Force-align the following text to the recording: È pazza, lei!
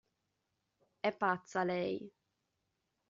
È 0.99 1.11
pazza, 1.15 1.63
lei! 1.63 2.11